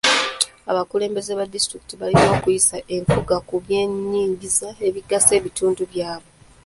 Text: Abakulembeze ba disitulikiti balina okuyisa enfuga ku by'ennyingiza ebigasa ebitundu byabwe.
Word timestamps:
Abakulembeze 0.71 1.31
ba 1.39 1.45
disitulikiti 1.53 1.95
balina 2.01 2.27
okuyisa 2.35 2.75
enfuga 2.95 3.35
ku 3.47 3.55
by'ennyingiza 3.63 4.69
ebigasa 4.87 5.31
ebitundu 5.39 5.81
byabwe. 5.91 6.29